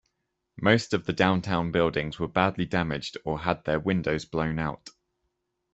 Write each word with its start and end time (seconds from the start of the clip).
Most 0.59 0.95
of 0.95 1.05
the 1.05 1.13
downtown 1.13 1.69
buildings 1.71 2.17
were 2.17 2.27
badly 2.27 2.65
damaged 2.65 3.17
or 3.23 3.41
had 3.41 3.65
their 3.65 3.79
windows 3.79 4.25
blown 4.25 4.57
out. 4.57 4.89